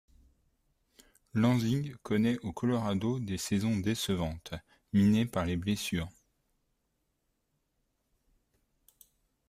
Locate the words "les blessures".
5.45-6.09